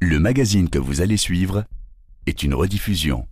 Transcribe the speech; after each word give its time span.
Le 0.00 0.18
magazine 0.18 0.68
que 0.68 0.78
vous 0.78 1.00
allez 1.00 1.16
suivre 1.16 1.64
est 2.26 2.42
une 2.42 2.54
rediffusion. 2.54 3.26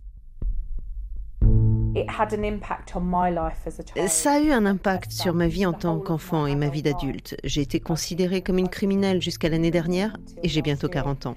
Ça 4.07 4.33
a 4.33 4.39
eu 4.39 4.51
un 4.51 4.65
impact 4.65 5.11
sur 5.11 5.33
ma 5.33 5.47
vie 5.47 5.65
en 5.65 5.73
tant 5.73 5.99
qu'enfant 5.99 6.47
et 6.47 6.55
ma 6.55 6.69
vie 6.69 6.81
d'adulte. 6.81 7.35
J'ai 7.43 7.61
été 7.61 7.79
considérée 7.79 8.41
comme 8.41 8.57
une 8.57 8.69
criminelle 8.69 9.21
jusqu'à 9.21 9.49
l'année 9.49 9.71
dernière 9.71 10.17
et 10.41 10.47
j'ai 10.47 10.61
bientôt 10.61 10.89
40 10.89 11.27
ans. 11.27 11.35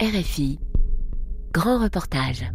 RFI, 0.00 0.58
grand 1.52 1.82
reportage. 1.82 2.50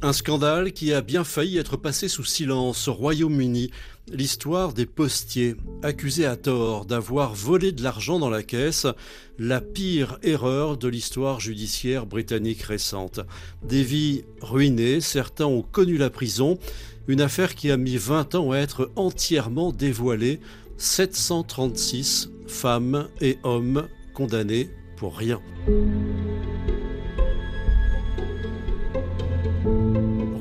Un 0.00 0.12
scandale 0.12 0.72
qui 0.72 0.92
a 0.92 1.00
bien 1.00 1.24
failli 1.24 1.58
être 1.58 1.76
passé 1.76 2.06
sous 2.06 2.22
silence 2.22 2.86
au 2.86 2.92
Royaume-Uni. 2.92 3.72
L'histoire 4.12 4.72
des 4.72 4.86
postiers, 4.86 5.56
accusés 5.82 6.24
à 6.24 6.36
tort 6.36 6.86
d'avoir 6.86 7.34
volé 7.34 7.72
de 7.72 7.82
l'argent 7.82 8.20
dans 8.20 8.30
la 8.30 8.44
caisse, 8.44 8.86
la 9.40 9.60
pire 9.60 10.18
erreur 10.22 10.76
de 10.76 10.86
l'histoire 10.86 11.40
judiciaire 11.40 12.06
britannique 12.06 12.62
récente. 12.62 13.18
Des 13.64 13.82
vies 13.82 14.22
ruinées, 14.40 15.00
certains 15.00 15.46
ont 15.46 15.62
connu 15.62 15.96
la 15.96 16.10
prison, 16.10 16.60
une 17.08 17.20
affaire 17.20 17.56
qui 17.56 17.72
a 17.72 17.76
mis 17.76 17.96
20 17.96 18.36
ans 18.36 18.52
à 18.52 18.58
être 18.58 18.92
entièrement 18.94 19.72
dévoilée. 19.72 20.38
736 20.76 22.30
femmes 22.46 23.08
et 23.20 23.38
hommes 23.42 23.88
condamnés 24.14 24.70
pour 24.96 25.16
rien. 25.16 25.40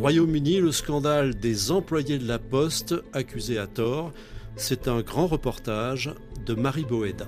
Royaume-Uni, 0.07 0.61
le 0.61 0.71
scandale 0.71 1.35
des 1.35 1.69
employés 1.69 2.17
de 2.17 2.25
la 2.25 2.39
Poste 2.39 2.95
accusés 3.11 3.57
à 3.57 3.67
tort. 3.67 4.13
C'est 4.55 4.87
un 4.87 5.01
grand 5.01 5.27
reportage 5.27 6.13
de 6.45 6.53
Marie 6.53 6.85
Boeda. 6.85 7.25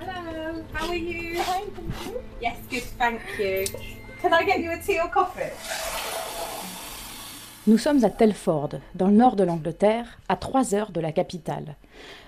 Hello, 0.00 0.58
how 0.74 0.88
are 0.88 0.96
you? 0.96 1.38
Yes, 2.42 2.56
good, 2.68 2.82
thank 2.98 3.20
you. 3.38 3.64
Can 4.20 4.30
I 4.32 4.44
get 4.44 4.58
you 4.58 4.72
a 4.72 4.78
tea 4.84 4.98
or 4.98 5.08
coffee? 5.08 5.52
Nous 7.68 7.78
sommes 7.78 8.02
à 8.02 8.10
Telford, 8.10 8.80
dans 8.96 9.06
le 9.06 9.14
nord 9.14 9.36
de 9.36 9.44
l'Angleterre, 9.44 10.18
à 10.28 10.34
trois 10.34 10.74
heures 10.74 10.90
de 10.90 11.00
la 11.00 11.12
capitale. 11.12 11.76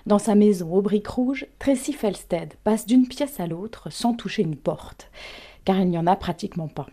Dans 0.05 0.17
sa 0.17 0.33
maison 0.33 0.73
aux 0.73 0.81
briques 0.81 1.09
rouges, 1.09 1.45
Tracy 1.59 1.91
Felsted 1.91 2.53
passe 2.63 2.85
d'une 2.85 3.05
pièce 3.05 3.41
à 3.41 3.47
l'autre 3.47 3.89
sans 3.91 4.13
toucher 4.13 4.43
une 4.43 4.55
porte, 4.55 5.11
car 5.65 5.77
il 5.79 5.89
n'y 5.89 5.97
en 5.97 6.07
a 6.07 6.15
pratiquement 6.15 6.69
pas. 6.69 6.87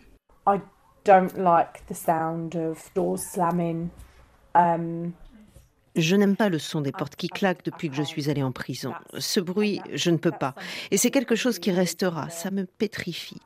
I 0.47 0.59
don't 1.03 1.37
like 1.37 1.85
the 1.87 1.95
sound 1.95 2.55
of 2.55 2.91
doors 2.93 3.21
slamming. 3.21 3.89
Um, 4.53 5.13
Je 5.95 6.15
n'aime 6.15 6.35
pas 6.35 6.49
le 6.49 6.59
son 6.59 6.81
des 6.81 6.91
portes 6.91 7.15
qui 7.15 7.29
claquent 7.29 7.63
depuis 7.63 7.89
que 7.89 7.95
je 7.95 8.03
suis 8.03 8.29
allée 8.29 8.43
en 8.43 8.51
prison. 8.51 8.93
Ce 9.17 9.39
bruit, 9.39 9.79
je 9.93 10.11
ne 10.11 10.17
peux 10.17 10.31
pas. 10.31 10.53
Et 10.91 10.97
c'est 10.97 11.11
quelque 11.11 11.35
chose 11.35 11.57
qui 11.57 11.71
restera. 11.71 12.29
Ça 12.29 12.51
me 12.51 12.65
pétrifie. 12.65 13.41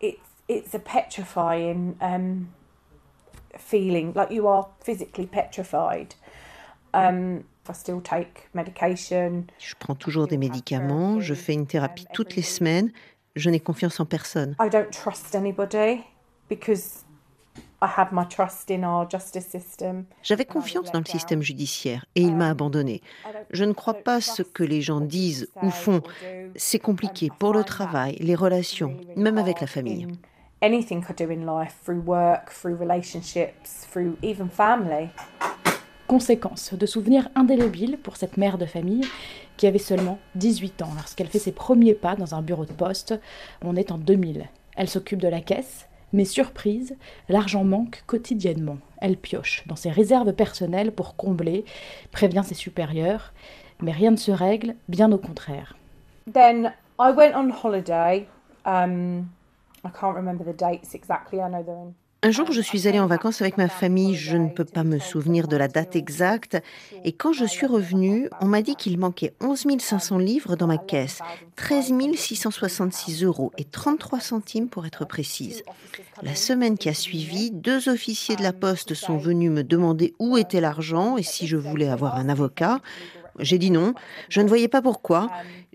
it's, 0.48 0.74
a 0.74 0.80
petrifying 0.80 1.96
um, 2.02 2.48
feeling, 3.56 4.14
like 4.16 4.32
you 4.32 4.48
are 4.48 4.68
physically 4.84 5.28
petrified. 5.28 6.16
Um, 6.96 7.44
I 7.68 7.74
still 7.74 8.02
take 8.02 8.50
medication. 8.56 9.46
Je 9.60 9.76
prends 9.78 9.94
toujours 9.94 10.26
des 10.26 10.38
médicaments. 10.38 11.20
Je 11.20 11.36
fais 11.36 11.54
une 11.54 11.68
thérapie 11.68 12.08
toutes 12.14 12.36
les 12.36 12.42
semaines. 12.42 12.92
Je 13.36 13.52
n'ai 13.52 13.60
confiance 13.60 14.00
en 14.00 14.06
personne. 14.06 14.56
I 14.60 14.70
don't 14.70 14.90
trust 14.90 15.36
anybody 15.36 16.04
because 16.50 17.06
I 17.82 17.88
had 17.88 18.12
my 18.12 18.26
trust 18.26 18.70
in 18.70 18.84
our 18.84 19.10
justice 19.10 19.48
system. 19.48 20.06
J'avais 20.22 20.46
confiance 20.46 20.92
dans 20.92 21.00
le 21.00 21.06
système 21.06 21.42
judiciaire 21.42 22.06
et 22.16 22.22
il 22.22 22.36
m'a 22.36 22.50
abandonné. 22.50 23.02
Je 23.52 23.64
ne 23.64 23.72
crois 23.72 23.94
pas 23.94 24.20
ce 24.20 24.42
que 24.42 24.64
les 24.64 24.82
gens 24.82 25.00
disent 25.00 25.50
ou 25.62 25.70
font. 25.70 26.02
C'est 26.56 26.80
compliqué 26.80 27.30
pour 27.40 27.54
le 27.54 27.64
travail, 27.64 28.18
les 28.20 28.36
relations, 28.36 28.98
même 29.16 29.38
avec 29.38 29.62
la 29.62 29.68
famille. 29.68 30.08
Anything 30.62 31.06
I 31.10 31.14
do 31.14 31.32
in 31.32 31.46
life, 31.46 31.76
through 31.86 32.04
work, 32.06 32.52
through 32.52 32.78
relationships, 32.78 33.88
through 33.90 34.18
even 34.22 34.50
family. 34.50 35.08
Conséquence 36.08 36.74
de 36.74 36.86
souvenirs 36.86 37.30
indélébiles 37.36 37.98
pour 37.98 38.18
cette 38.18 38.36
mère 38.36 38.58
de 38.58 38.66
famille 38.66 39.06
qui 39.56 39.68
avait 39.68 39.78
seulement 39.78 40.20
18 40.36 40.82
ans 40.82 40.92
lorsqu'elle 40.96 41.28
fait 41.28 41.40
ses 41.40 41.52
premiers 41.54 41.94
pas 41.94 42.16
dans 42.16 42.36
un 42.36 42.42
bureau 42.42 42.66
de 42.66 42.74
poste. 42.74 43.18
On 43.62 43.78
est 43.78 43.92
en 43.92 43.98
2000. 43.98 44.50
Elle 44.76 44.90
s'occupe 44.90 45.22
de 45.22 45.28
la 45.28 45.42
caisse, 45.42 45.89
mais 46.14 46.26
surprise, 46.26 46.96
l'argent 47.28 47.64
manque 47.64 48.04
quotidiennement. 48.08 48.78
Elle 49.02 49.18
pioche 49.18 49.64
dans 49.68 49.76
ses 49.76 49.92
réserves 49.92 50.34
personnelles 50.34 50.92
pour 50.92 51.16
combler, 51.16 51.66
prévient 52.12 52.44
ses 52.46 52.56
supérieurs, 52.56 53.34
mais 53.82 53.92
rien 53.92 54.12
ne 54.12 54.18
se 54.18 54.32
règle, 54.32 54.76
bien 54.88 55.12
au 55.12 55.18
contraire. 55.18 55.78
Then 56.32 56.74
I 57.00 57.12
went 57.12 57.34
on 57.36 57.52
holiday. 57.52 58.28
Um, 58.66 59.30
I 59.84 59.90
can't 59.90 60.16
remember 60.16 60.44
the 60.44 60.56
dates 60.56 60.94
exactly. 60.94 61.40
I 61.40 61.50
know 61.50 61.64
they're 61.64 61.78
in. 61.78 61.94
Un 62.22 62.32
jour, 62.32 62.52
je 62.52 62.60
suis 62.60 62.86
allée 62.86 63.00
en 63.00 63.08
vacances 63.08 63.42
avec 63.42 63.58
ma 63.58 63.70
famille. 63.70 64.14
Je 64.14 64.36
ne 64.36 64.50
peux 64.50 64.66
pas 64.66 64.84
me 64.84 65.00
souvenir 65.00 65.48
de 65.48 65.56
la 65.56 65.70
date 65.70 65.96
exacte. 65.96 66.62
Et 67.06 67.14
quand 67.14 67.32
je 67.32 67.46
suis 67.46 67.66
revenue, 67.66 68.30
on 68.42 68.46
m'a 68.46 68.62
dit 68.62 68.76
qu'il 68.76 69.00
manquait 69.00 69.34
11 69.40 69.66
500 69.80 70.18
livres 70.18 70.58
dans 70.58 70.68
ma 70.68 70.78
caisse. 70.78 71.20
13 71.56 71.94
666 72.16 73.24
euros 73.24 73.54
et 73.58 73.64
33 73.64 74.20
centimes 74.20 74.68
pour 74.68 74.86
être 74.86 75.06
précise. 75.06 75.64
La 76.22 76.36
semaine 76.36 76.78
qui 76.78 76.90
a 76.90 76.94
suivi, 76.94 77.52
deux 77.52 77.88
officiers 77.88 78.36
de 78.36 78.44
la 78.44 78.52
poste 78.52 78.96
sont 78.96 79.16
venus 79.16 79.50
me 79.50 79.64
demander 79.64 80.14
où 80.20 80.38
était 80.38 80.60
l'argent 80.60 81.16
et 81.16 81.24
si 81.24 81.48
je 81.48 81.56
voulais 81.56 81.88
avoir 81.88 82.16
un 82.16 82.28
avocat. 82.28 82.82
J'ai 83.40 83.58
dit 83.58 83.72
non. 83.72 83.94
Je 84.28 84.42
ne 84.42 84.50
voyais 84.50 84.68
pas 84.68 84.82
pourquoi. 84.82 85.30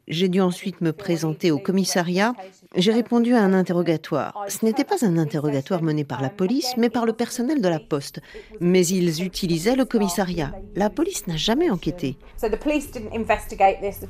J'ai 0.06 0.28
dû 0.28 0.42
ensuite 0.42 0.82
me 0.82 0.92
présenter 0.92 1.50
au 1.50 1.58
commissariat. 1.58 2.34
J'ai 2.76 2.92
répondu 2.92 3.34
à 3.34 3.40
un 3.42 3.54
interrogatoire. 3.54 4.44
Ce 4.48 4.62
n'était 4.62 4.84
pas 4.84 5.02
un 5.02 5.16
interrogatoire 5.16 5.82
mené 5.82 6.04
par 6.04 6.20
la 6.20 6.28
police, 6.28 6.74
mais 6.76 6.90
par 6.90 7.06
le 7.06 7.14
personnel 7.14 7.62
de 7.62 7.68
la 7.68 7.80
poste. 7.80 8.20
Mais 8.60 8.86
ils 8.86 9.22
utilisaient 9.22 9.76
le 9.76 9.86
commissariat. 9.86 10.52
La 10.74 10.90
police 10.90 11.26
n'a 11.26 11.36
jamais 11.36 11.70
enquêté. 11.70 12.18
So 12.36 12.50
the 12.50 12.58
police 12.58 12.90
didn't 12.90 13.14
investigate 13.14 13.80
this. 13.80 14.06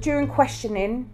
During 0.00 0.26
questioning, 0.28 1.04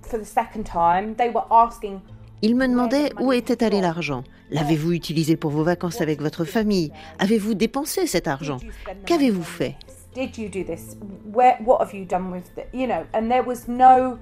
for 0.00 0.18
the 0.18 0.24
second 0.24 0.64
time, 0.64 1.14
they 1.16 1.28
were 1.28 1.44
asking 1.50 2.00
Ils 2.40 2.56
me 2.56 2.66
demandaient 2.66 3.10
où 3.20 3.32
était 3.32 3.62
allé 3.62 3.82
l'argent. 3.82 4.24
L'avez-vous 4.50 4.92
utilisé 4.92 5.36
pour 5.36 5.50
vos 5.50 5.64
vacances 5.64 6.00
avec 6.00 6.20
votre 6.20 6.44
famille? 6.44 6.92
Avez-vous 7.18 7.54
dépensé 7.54 8.06
cet 8.06 8.26
argent? 8.28 8.58
Qu'avez-vous 9.06 9.42
fait? 9.42 9.76
Did 10.14 10.38
you 10.38 10.48
do 10.48 10.64
this? 10.64 10.96
Where 11.30 11.56
what 11.64 11.80
have 11.80 11.92
you 11.92 12.04
done 12.04 12.30
with 12.30 12.54
the, 12.54 12.64
you 12.72 12.86
know 12.86 13.04
and 13.12 13.30
there 13.30 13.42
was 13.42 13.68
no 13.68 14.18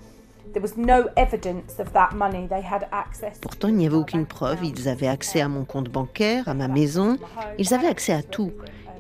there 0.53 0.63
was 0.63 0.77
no 0.77 1.09
evidence 1.17 1.79
of 1.79 1.93
that 1.93 2.15
money 2.15 2.47
they 2.49 2.63
had 2.63 2.89
access 2.91 3.39
Pourtant, 3.39 3.69
il 3.69 3.77
n'y 3.77 3.87
avait 3.87 3.97
aucune 3.97 4.27
preuve. 4.27 4.65
Ils 4.65 4.89
avaient 4.89 5.07
accès 5.07 5.41
à 5.41 5.49
mon 5.49 5.65
compte 5.65 5.89
bancaire, 5.89 6.49
à 6.49 6.55
ma 6.55 6.69
maison. 6.69 7.17
Ils 7.59 7.73
avaient 7.75 7.87
accès 7.87 8.13
à 8.13 8.23
tout. 8.23 8.53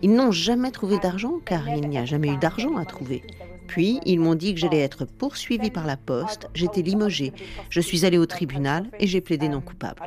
Ils 0.02 0.14
n'ont 0.14 0.30
jamais 0.32 0.70
trouvé 0.70 0.98
d'argent 0.98 1.40
car 1.44 1.68
il 1.68 1.88
n'y 1.88 1.98
a 1.98 2.04
jamais 2.04 2.28
eu 2.28 2.36
d'argent 2.36 2.76
à 2.76 2.84
trouver. 2.84 3.22
Puis, 3.66 4.00
ils 4.04 4.20
m'ont 4.20 4.34
dit 4.34 4.54
que 4.54 4.60
j'allais 4.60 4.80
être 4.80 5.04
poursuivie 5.04 5.70
par 5.70 5.86
la 5.86 5.96
poste. 5.96 6.48
J'étais 6.54 6.82
limogée. 6.82 7.32
Je 7.70 7.80
suis 7.80 8.04
allée 8.04 8.18
au 8.18 8.26
tribunal 8.26 8.90
et 8.98 9.06
j'ai 9.06 9.20
plaidé 9.20 9.48
non 9.48 9.60
coupable. 9.60 10.02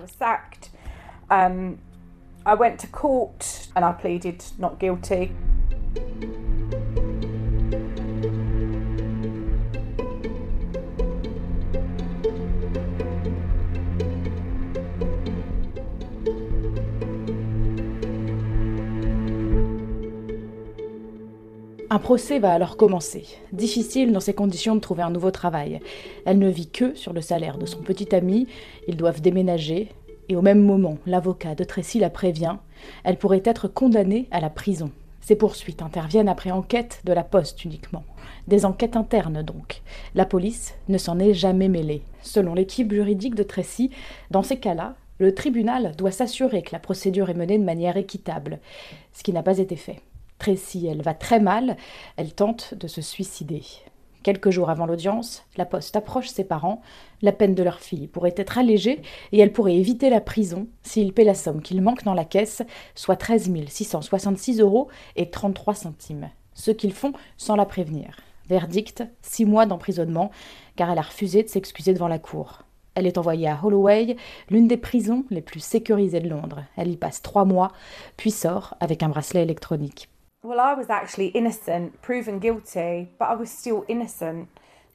Um, 1.32 1.78
I 2.46 2.54
went 2.54 2.78
to 2.78 2.88
court 2.88 3.70
and 3.76 3.84
I 3.84 3.94
pleaded 4.00 4.44
not 4.60 4.78
guilty 4.80 5.32
Un 21.96 22.00
procès 22.00 22.40
va 22.40 22.52
alors 22.52 22.76
commencer. 22.76 23.24
Difficile 23.54 24.12
dans 24.12 24.20
ces 24.20 24.34
conditions 24.34 24.76
de 24.76 24.82
trouver 24.82 25.04
un 25.04 25.10
nouveau 25.10 25.32
travail. 25.32 25.80
Elle 26.26 26.40
ne 26.40 26.50
vit 26.50 26.68
que 26.68 26.94
sur 26.94 27.14
le 27.14 27.22
salaire 27.22 27.58
de 27.58 27.66
son 27.66 27.78
petit 27.78 28.14
ami. 28.14 28.48
Ils 28.90 28.98
doivent 28.98 29.22
déménager. 29.22 29.94
Et 30.28 30.36
au 30.36 30.42
même 30.42 30.62
moment, 30.62 30.98
l'avocat 31.06 31.56
de 31.56 31.64
Tracy 31.64 32.00
la 32.00 32.10
prévient. 32.10 32.58
Elle 33.06 33.18
pourrait 33.18 33.44
être 33.46 33.70
condamnée 33.70 34.28
à 34.32 34.42
la 34.42 34.50
prison. 34.50 34.92
Ces 35.22 35.38
poursuites 35.38 35.82
interviennent 35.82 36.28
après 36.28 36.52
enquête 36.52 37.00
de 37.06 37.14
la 37.14 37.24
poste 37.24 37.64
uniquement. 37.64 38.04
Des 38.50 38.66
enquêtes 38.66 38.98
internes 38.98 39.42
donc. 39.42 39.82
La 40.16 40.26
police 40.26 40.74
ne 40.90 40.98
s'en 40.98 41.18
est 41.18 41.34
jamais 41.34 41.70
mêlée. 41.70 42.02
Selon 42.22 42.56
l'équipe 42.56 42.92
juridique 42.92 43.36
de 43.36 43.44
Tracy, 43.44 43.90
dans 44.32 44.44
ces 44.44 44.58
cas-là, 44.58 44.96
le 45.20 45.34
tribunal 45.34 45.96
doit 45.96 46.12
s'assurer 46.12 46.62
que 46.62 46.74
la 46.74 46.80
procédure 46.80 47.30
est 47.30 47.36
menée 47.36 47.58
de 47.58 47.64
manière 47.64 47.96
équitable, 47.96 48.60
ce 49.14 49.24
qui 49.24 49.32
n'a 49.32 49.44
pas 49.44 49.60
été 49.60 49.78
fait. 49.78 50.02
Tracy, 50.38 50.88
elle 50.88 51.02
va 51.02 51.14
très 51.14 51.40
mal, 51.40 51.78
elle 52.18 52.34
tente 52.34 52.74
de 52.74 52.88
se 52.88 53.02
suicider. 53.02 53.64
Quelques 54.26 54.50
jours 54.50 54.72
avant 54.72 54.88
l'audience, 54.88 55.46
la 55.56 55.68
Poste 55.68 55.96
approche 55.96 56.30
ses 56.30 56.46
parents. 56.46 56.82
La 57.22 57.32
peine 57.32 57.54
de 57.54 57.62
leur 57.62 57.80
fille 57.80 58.08
pourrait 58.08 58.34
être 58.36 58.58
allégée 58.58 59.04
et 59.32 59.38
elle 59.38 59.52
pourrait 59.52 59.76
éviter 59.76 60.10
la 60.10 60.20
prison 60.20 60.68
s'ils 60.82 61.14
paient 61.14 61.24
la 61.24 61.36
somme 61.36 61.62
qu'il 61.62 61.80
manque 61.84 62.04
dans 62.04 62.16
la 62.16 62.26
caisse, 62.26 62.64
soit 62.96 63.18
13 63.18 63.52
666 63.68 64.62
euros 64.62 64.88
et 65.16 65.30
33 65.30 65.76
centimes. 65.76 66.32
Ce 66.56 66.72
qu'ils 66.72 66.94
font 66.94 67.14
sans 67.38 67.56
la 67.56 67.68
prévenir. 67.68 68.18
Verdict 68.50 69.04
six 69.22 69.46
mois 69.46 69.68
d'emprisonnement, 69.68 70.32
car 70.76 70.90
elle 70.90 70.98
a 70.98 71.04
refusé 71.04 71.44
de 71.44 71.50
s'excuser 71.50 71.94
devant 71.94 72.08
la 72.08 72.18
cour. 72.18 72.64
Elle 72.96 73.06
est 73.06 73.20
envoyée 73.20 73.48
à 73.48 73.60
Holloway, 73.62 74.16
l'une 74.50 74.68
des 74.68 74.78
prisons 74.78 75.26
les 75.30 75.42
plus 75.42 75.60
sécurisées 75.60 76.22
de 76.22 76.30
Londres. 76.30 76.64
Elle 76.78 76.90
y 76.90 76.98
passe 76.98 77.22
trois 77.22 77.46
mois, 77.46 77.72
puis 78.18 78.32
sort 78.32 78.76
avec 78.80 79.04
un 79.04 79.10
bracelet 79.10 79.44
électronique. 79.44 80.10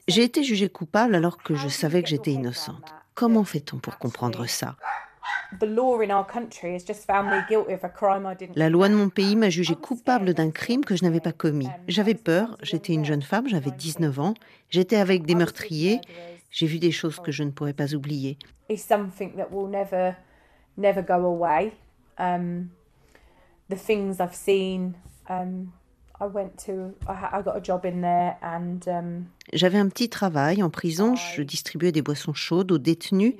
J'ai 0.07 0.23
été 0.23 0.43
jugée 0.43 0.69
coupable 0.69 1.13
alors 1.13 1.37
que 1.37 1.55
je 1.55 1.67
savais 1.67 2.01
que 2.01 2.07
j'étais 2.07 2.31
innocente. 2.31 2.93
Comment 3.15 3.43
fait-on 3.43 3.77
pour 3.77 3.97
comprendre 3.97 4.45
ça? 4.45 4.77
La 8.55 8.69
loi 8.69 8.87
de 8.87 8.95
mon 8.95 9.09
pays 9.09 9.35
m'a 9.35 9.49
jugée 9.49 9.75
coupable 9.75 10.33
d'un 10.33 10.51
crime 10.51 10.85
que 10.85 10.95
je 10.95 11.03
n'avais 11.03 11.19
pas 11.19 11.33
commis. 11.33 11.67
J'avais 11.89 12.15
peur, 12.15 12.57
j'étais 12.61 12.93
une 12.93 13.03
jeune 13.03 13.21
femme, 13.21 13.49
j'avais 13.49 13.71
19 13.71 14.19
ans, 14.19 14.33
j'étais 14.69 14.95
avec 14.95 15.25
des 15.25 15.35
meurtriers, 15.35 15.99
j'ai 16.49 16.65
vu 16.65 16.79
des 16.79 16.91
choses 16.91 17.19
que 17.19 17.33
je 17.33 17.43
ne 17.43 17.51
pourrais 17.51 17.73
pas 17.73 17.93
oublier. 17.93 18.37
The 25.27 25.33
things 25.33 25.67
I've 26.21 26.33
seen, 26.57 26.93
um, 28.87 29.25
j'avais 29.53 29.79
un 29.79 29.89
petit 29.89 30.09
travail 30.09 30.61
en 30.61 30.69
prison, 30.69 31.15
je 31.15 31.41
distribuais 31.41 31.91
des 31.91 32.03
boissons 32.03 32.33
chaudes 32.33 32.71
aux 32.71 32.77
détenus 32.77 33.33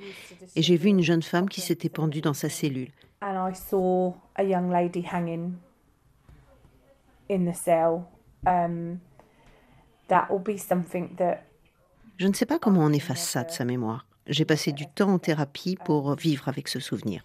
et 0.56 0.62
j'ai 0.62 0.76
vu 0.76 0.88
une 0.88 1.02
jeune 1.02 1.22
femme 1.22 1.48
qui 1.48 1.60
s'était 1.60 1.88
pendue 1.88 2.20
dans 2.20 2.34
sa 2.34 2.48
cellule. 2.48 2.90
Je 12.18 12.26
ne 12.26 12.32
sais 12.32 12.46
pas 12.46 12.58
comment 12.58 12.80
on 12.80 12.92
efface 12.92 13.28
ça 13.28 13.44
de 13.44 13.50
sa 13.50 13.64
mémoire. 13.64 14.06
J'ai 14.26 14.44
passé 14.44 14.72
du 14.72 14.86
temps 14.86 15.10
en 15.10 15.18
thérapie 15.18 15.76
pour 15.84 16.14
vivre 16.16 16.48
avec 16.48 16.68
ce 16.68 16.80
souvenir. 16.80 17.22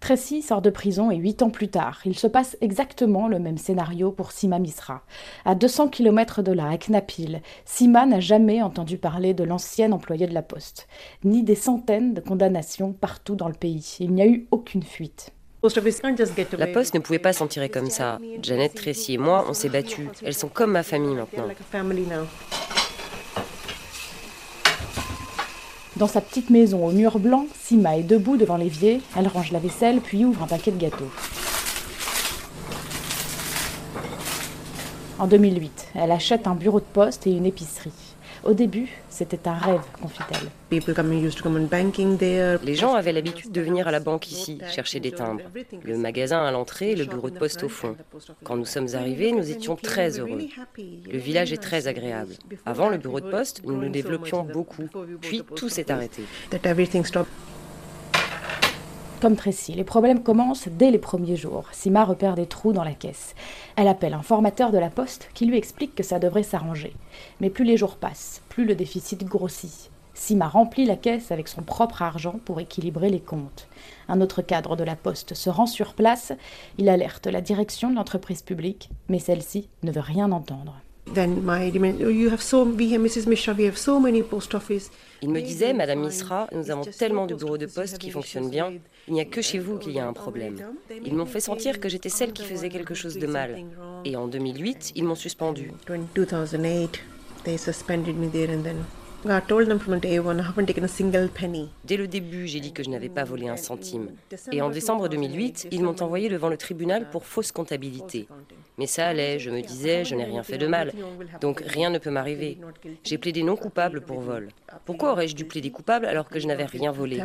Tracy 0.00 0.42
sort 0.42 0.62
de 0.62 0.70
prison 0.70 1.10
et 1.10 1.16
huit 1.16 1.42
ans 1.42 1.50
plus 1.50 1.68
tard, 1.68 2.00
il 2.04 2.16
se 2.16 2.26
passe 2.26 2.56
exactement 2.60 3.28
le 3.28 3.38
même 3.38 3.58
scénario 3.58 4.12
pour 4.12 4.32
Sima 4.32 4.58
Misra. 4.58 5.02
À 5.44 5.54
200 5.54 5.88
km 5.88 6.42
de 6.42 6.52
là, 6.52 6.68
à 6.68 6.78
Knapil, 6.78 7.42
Sima 7.64 8.06
n'a 8.06 8.20
jamais 8.20 8.62
entendu 8.62 8.98
parler 8.98 9.34
de 9.34 9.44
l'ancien 9.44 9.92
employé 9.92 10.26
de 10.26 10.34
la 10.34 10.42
Poste, 10.42 10.88
ni 11.24 11.42
des 11.42 11.54
centaines 11.54 12.14
de 12.14 12.20
condamnations 12.20 12.92
partout 12.92 13.34
dans 13.34 13.48
le 13.48 13.54
pays. 13.54 13.96
Il 14.00 14.12
n'y 14.12 14.22
a 14.22 14.26
eu 14.26 14.46
aucune 14.50 14.82
fuite. 14.82 15.32
La 16.58 16.66
Poste 16.68 16.94
ne 16.94 17.00
pouvait 17.00 17.18
pas 17.18 17.32
s'en 17.32 17.48
tirer 17.48 17.68
comme 17.68 17.90
ça. 17.90 18.18
Janet, 18.42 18.74
Tracy 18.74 19.14
et 19.14 19.18
moi, 19.18 19.44
on 19.48 19.54
s'est 19.54 19.68
battus. 19.68 20.08
Elles 20.22 20.34
sont 20.34 20.48
comme 20.48 20.72
ma 20.72 20.84
famille 20.84 21.14
maintenant. 21.14 21.48
Dans 25.98 26.06
sa 26.06 26.20
petite 26.20 26.50
maison 26.50 26.86
au 26.86 26.92
mur 26.92 27.18
blanc, 27.18 27.46
Sima 27.60 27.96
est 27.96 28.04
debout 28.04 28.36
devant 28.36 28.56
l'évier. 28.56 29.00
Elle 29.16 29.26
range 29.26 29.50
la 29.50 29.58
vaisselle 29.58 30.00
puis 30.00 30.24
ouvre 30.24 30.44
un 30.44 30.46
paquet 30.46 30.70
de 30.70 30.78
gâteaux. 30.78 31.10
En 35.18 35.26
2008, 35.26 35.88
elle 35.96 36.12
achète 36.12 36.46
un 36.46 36.54
bureau 36.54 36.78
de 36.78 36.84
poste 36.84 37.26
et 37.26 37.32
une 37.32 37.46
épicerie. 37.46 38.07
Au 38.48 38.54
début, 38.54 38.88
c'était 39.10 39.46
un 39.46 39.58
rêve, 39.58 39.82
confie-t-elle. 40.00 40.48
Les 42.64 42.74
gens 42.74 42.94
avaient 42.94 43.12
l'habitude 43.12 43.52
de 43.52 43.60
venir 43.60 43.86
à 43.86 43.90
la 43.90 44.00
banque 44.00 44.32
ici, 44.32 44.58
chercher 44.70 45.00
des 45.00 45.12
timbres. 45.12 45.42
Le 45.84 45.98
magasin 45.98 46.42
à 46.42 46.50
l'entrée 46.50 46.92
et 46.92 46.96
le 46.96 47.04
bureau 47.04 47.28
de 47.28 47.38
poste 47.38 47.62
au 47.64 47.68
fond. 47.68 47.94
Quand 48.44 48.56
nous 48.56 48.64
sommes 48.64 48.88
arrivés, 48.94 49.32
nous 49.32 49.50
étions 49.50 49.76
très 49.76 50.18
heureux. 50.18 50.46
Le 50.78 51.18
village 51.18 51.52
est 51.52 51.58
très 51.58 51.88
agréable. 51.88 52.32
Avant 52.64 52.88
le 52.88 52.96
bureau 52.96 53.20
de 53.20 53.30
poste, 53.30 53.60
nous 53.64 53.76
nous 53.76 53.90
développions 53.90 54.44
beaucoup. 54.44 54.88
Puis 55.20 55.42
tout 55.54 55.68
s'est 55.68 55.90
arrêté. 55.90 56.22
Comme 59.20 59.34
Tracy, 59.34 59.72
les 59.72 59.82
problèmes 59.82 60.22
commencent 60.22 60.68
dès 60.68 60.92
les 60.92 60.98
premiers 60.98 61.34
jours. 61.34 61.64
Sima 61.72 62.04
repère 62.04 62.36
des 62.36 62.46
trous 62.46 62.72
dans 62.72 62.84
la 62.84 62.94
caisse. 62.94 63.34
Elle 63.74 63.88
appelle 63.88 64.14
un 64.14 64.22
formateur 64.22 64.70
de 64.70 64.78
la 64.78 64.90
poste 64.90 65.28
qui 65.34 65.44
lui 65.44 65.56
explique 65.56 65.96
que 65.96 66.04
ça 66.04 66.20
devrait 66.20 66.44
s'arranger. 66.44 66.94
Mais 67.40 67.50
plus 67.50 67.64
les 67.64 67.76
jours 67.76 67.96
passent, 67.96 68.42
plus 68.48 68.64
le 68.64 68.76
déficit 68.76 69.24
grossit. 69.24 69.90
Sima 70.14 70.46
remplit 70.46 70.84
la 70.84 70.94
caisse 70.94 71.32
avec 71.32 71.48
son 71.48 71.62
propre 71.62 72.02
argent 72.02 72.38
pour 72.44 72.60
équilibrer 72.60 73.10
les 73.10 73.20
comptes. 73.20 73.66
Un 74.08 74.20
autre 74.20 74.40
cadre 74.40 74.76
de 74.76 74.84
la 74.84 74.94
poste 74.94 75.34
se 75.34 75.50
rend 75.50 75.66
sur 75.66 75.94
place. 75.94 76.32
Il 76.76 76.88
alerte 76.88 77.26
la 77.26 77.40
direction 77.40 77.90
de 77.90 77.96
l'entreprise 77.96 78.42
publique, 78.42 78.88
mais 79.08 79.18
celle-ci 79.18 79.68
ne 79.82 79.90
veut 79.90 80.00
rien 80.00 80.30
entendre. 80.30 80.74
Il 85.22 85.30
me 85.30 85.40
disait, 85.40 85.72
Madame 85.72 86.00
Misra, 86.00 86.48
nous 86.52 86.70
avons 86.70 86.84
tellement 86.84 87.26
de 87.26 87.34
bureaux 87.34 87.58
de 87.58 87.66
poste 87.66 87.98
qui 87.98 88.10
fonctionnent 88.10 88.50
bien, 88.50 88.72
il 89.08 89.14
n'y 89.14 89.20
a 89.20 89.24
que 89.24 89.42
chez 89.42 89.58
vous 89.58 89.78
qu'il 89.78 89.92
y 89.92 89.98
a 89.98 90.06
un 90.06 90.12
problème. 90.12 90.56
Ils 91.04 91.14
m'ont 91.14 91.26
fait 91.26 91.40
sentir 91.40 91.80
que 91.80 91.88
j'étais 91.88 92.08
celle 92.08 92.32
qui 92.32 92.44
faisait 92.44 92.68
quelque 92.68 92.94
chose 92.94 93.18
de 93.18 93.26
mal. 93.26 93.64
Et 94.04 94.16
en 94.16 94.28
2008, 94.28 94.92
ils 94.94 95.04
m'ont 95.04 95.14
suspendu. 95.14 95.72
Dès 101.84 101.96
le 101.96 102.06
début, 102.06 102.46
j'ai 102.46 102.60
dit 102.60 102.72
que 102.72 102.84
je 102.84 102.88
n'avais 102.88 103.08
pas 103.08 103.24
volé 103.24 103.48
un 103.48 103.56
centime. 103.56 104.10
Et 104.52 104.62
en 104.62 104.70
décembre 104.70 105.08
2008, 105.08 105.68
ils 105.72 105.82
m'ont 105.82 106.00
envoyé 106.00 106.28
devant 106.28 106.48
le 106.48 106.56
tribunal 106.56 107.10
pour 107.10 107.24
fausse 107.26 107.50
comptabilité. 107.50 108.28
Mais 108.78 108.86
ça 108.86 109.08
allait, 109.08 109.40
je 109.40 109.50
me 109.50 109.60
disais, 109.60 110.04
je 110.04 110.14
n'ai 110.14 110.22
rien 110.24 110.44
fait 110.44 110.56
de 110.56 110.68
mal. 110.68 110.92
Donc 111.40 111.64
rien 111.66 111.90
ne 111.90 111.98
peut 111.98 112.10
m'arriver. 112.10 112.58
J'ai 113.02 113.18
plaidé 113.18 113.42
non 113.42 113.56
coupable 113.56 114.02
pour 114.02 114.20
vol. 114.20 114.50
Pourquoi 114.84 115.10
aurais-je 115.10 115.34
dû 115.34 115.44
plaider 115.44 115.72
coupable 115.72 116.06
alors 116.06 116.28
que 116.28 116.38
je 116.38 116.46
n'avais 116.46 116.66
rien 116.66 116.92
volé? 116.92 117.20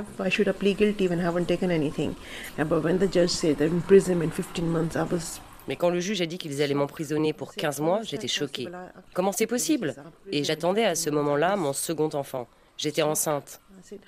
Mais 5.68 5.75
quand 5.75 5.89
le 5.89 6.00
juge 6.00 6.21
a 6.21 6.25
dit 6.25 6.38
qu'ils 6.38 6.62
allaient 6.62 6.74
m'emprisonner 6.74 7.33
pour 7.33 7.54
15 7.54 7.80
mois, 7.80 8.01
j'étais 8.04 8.27
choquée. 8.27 8.68
Comment 9.13 9.31
c'est 9.31 9.48
possible? 9.48 9.95
Et 10.31 10.44
j'attendais 10.44 10.86
à 10.86 10.95
ce 10.95 11.10
moment-là 11.10 11.56
mon 11.56 11.74
second 11.74 12.10
enfant. 12.13 12.48
J'étais 12.77 13.04
enceinte. 13.04 13.62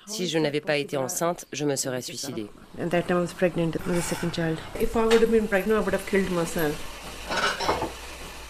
Si 0.06 0.26
je 0.26 0.38
n'avais 0.38 0.60
pas 0.60 0.76
été 0.76 0.96
enceinte, 0.96 1.46
je 1.52 1.64
me 1.64 1.76
serais 1.76 2.02
suicidée. 2.02 2.46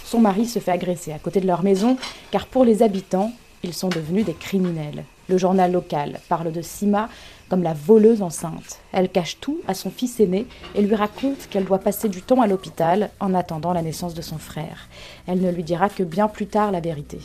Son 0.04 0.20
mari 0.20 0.46
se 0.46 0.58
fait 0.60 0.70
agresser 0.70 1.12
à 1.12 1.18
côté 1.18 1.40
de 1.40 1.46
leur 1.46 1.62
maison, 1.62 1.98
car 2.30 2.46
pour 2.46 2.64
les 2.64 2.82
habitants, 2.82 3.32
ils 3.62 3.75
sont 3.75 3.88
devenus 3.88 4.25
des 4.25 4.34
criminels. 4.34 5.04
Le 5.28 5.38
journal 5.38 5.72
local 5.72 6.20
parle 6.28 6.52
de 6.52 6.62
Sima 6.62 7.08
comme 7.48 7.62
la 7.62 7.74
voleuse 7.74 8.22
enceinte. 8.22 8.80
Elle 8.92 9.08
cache 9.08 9.38
tout 9.40 9.58
à 9.68 9.74
son 9.74 9.90
fils 9.90 10.20
aîné 10.20 10.46
et 10.74 10.82
lui 10.82 10.94
raconte 10.94 11.48
qu'elle 11.48 11.64
doit 11.64 11.78
passer 11.78 12.08
du 12.08 12.22
temps 12.22 12.40
à 12.40 12.46
l'hôpital 12.46 13.10
en 13.20 13.34
attendant 13.34 13.72
la 13.72 13.82
naissance 13.82 14.14
de 14.14 14.22
son 14.22 14.38
frère. 14.38 14.88
Elle 15.26 15.40
ne 15.40 15.50
lui 15.50 15.62
dira 15.62 15.88
que 15.88 16.02
bien 16.02 16.28
plus 16.28 16.46
tard 16.46 16.72
la 16.72 16.80
vérité. 16.80 17.18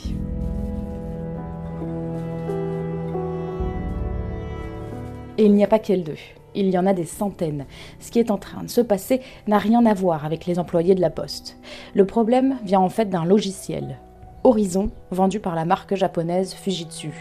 Et 5.38 5.46
il 5.46 5.54
n'y 5.54 5.64
a 5.64 5.68
pas 5.68 5.78
qu'elle 5.78 6.04
deux. 6.04 6.18
Il 6.54 6.68
y 6.68 6.76
en 6.76 6.86
a 6.86 6.92
des 6.92 7.06
centaines. 7.06 7.64
Ce 7.98 8.10
qui 8.10 8.18
est 8.18 8.30
en 8.30 8.36
train 8.36 8.62
de 8.62 8.68
se 8.68 8.82
passer 8.82 9.22
n'a 9.46 9.58
rien 9.58 9.86
à 9.86 9.94
voir 9.94 10.26
avec 10.26 10.44
les 10.46 10.58
employés 10.58 10.94
de 10.94 11.00
la 11.00 11.10
poste. 11.10 11.56
Le 11.94 12.04
problème 12.04 12.58
vient 12.64 12.80
en 12.80 12.90
fait 12.90 13.08
d'un 13.08 13.24
logiciel, 13.24 13.98
Horizon, 14.44 14.90
vendu 15.10 15.40
par 15.40 15.54
la 15.54 15.64
marque 15.64 15.94
japonaise 15.94 16.52
Fujitsu. 16.52 17.12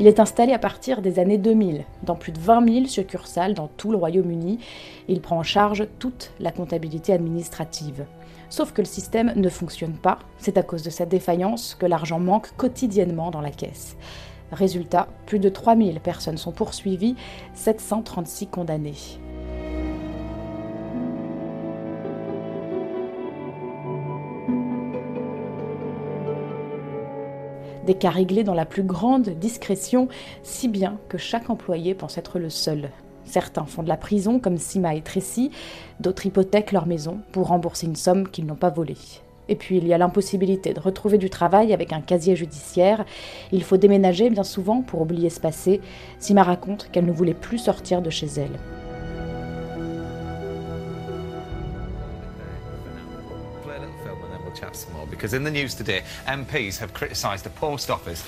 Il 0.00 0.08
est 0.08 0.18
installé 0.18 0.52
à 0.52 0.58
partir 0.58 1.02
des 1.02 1.20
années 1.20 1.38
2000 1.38 1.84
dans 2.02 2.16
plus 2.16 2.32
de 2.32 2.40
20 2.40 2.68
000 2.68 2.86
succursales 2.86 3.54
dans 3.54 3.68
tout 3.68 3.92
le 3.92 3.96
Royaume-Uni. 3.96 4.58
Il 5.06 5.20
prend 5.20 5.38
en 5.38 5.44
charge 5.44 5.86
toute 6.00 6.32
la 6.40 6.50
comptabilité 6.50 7.12
administrative. 7.12 8.04
Sauf 8.48 8.72
que 8.72 8.82
le 8.82 8.86
système 8.86 9.32
ne 9.36 9.48
fonctionne 9.48 9.96
pas. 9.96 10.18
C'est 10.38 10.58
à 10.58 10.64
cause 10.64 10.82
de 10.82 10.90
sa 10.90 11.06
défaillance 11.06 11.76
que 11.76 11.86
l'argent 11.86 12.18
manque 12.18 12.56
quotidiennement 12.56 13.30
dans 13.30 13.40
la 13.40 13.50
caisse. 13.50 13.96
Résultat, 14.50 15.06
plus 15.26 15.38
de 15.38 15.48
3000 15.48 16.00
personnes 16.00 16.38
sont 16.38 16.52
poursuivies, 16.52 17.14
736 17.54 18.48
condamnées. 18.48 18.94
Des 27.84 27.94
cas 27.94 28.10
réglés 28.10 28.44
dans 28.44 28.54
la 28.54 28.66
plus 28.66 28.82
grande 28.82 29.28
discrétion, 29.28 30.08
si 30.42 30.68
bien 30.68 30.98
que 31.08 31.18
chaque 31.18 31.50
employé 31.50 31.94
pense 31.94 32.18
être 32.18 32.38
le 32.38 32.50
seul. 32.50 32.90
Certains 33.24 33.64
font 33.64 33.82
de 33.82 33.88
la 33.88 33.96
prison, 33.96 34.38
comme 34.38 34.58
Sima 34.58 34.94
et 34.94 35.02
Tracy, 35.02 35.50
d'autres 36.00 36.26
hypothèquent 36.26 36.72
leur 36.72 36.86
maison 36.86 37.20
pour 37.32 37.48
rembourser 37.48 37.86
une 37.86 37.96
somme 37.96 38.28
qu'ils 38.28 38.46
n'ont 38.46 38.54
pas 38.54 38.70
volée. 38.70 38.96
Et 39.48 39.56
puis 39.56 39.76
il 39.76 39.86
y 39.86 39.92
a 39.92 39.98
l'impossibilité 39.98 40.72
de 40.72 40.80
retrouver 40.80 41.18
du 41.18 41.28
travail 41.28 41.72
avec 41.72 41.92
un 41.92 42.00
casier 42.00 42.34
judiciaire. 42.34 43.04
Il 43.52 43.62
faut 43.62 43.76
déménager 43.76 44.30
bien 44.30 44.44
souvent 44.44 44.82
pour 44.82 45.02
oublier 45.02 45.30
ce 45.30 45.40
passé. 45.40 45.80
Sima 46.18 46.42
raconte 46.42 46.88
qu'elle 46.90 47.04
ne 47.04 47.12
voulait 47.12 47.34
plus 47.34 47.58
sortir 47.58 48.00
de 48.00 48.10
chez 48.10 48.26
elle. 48.36 48.58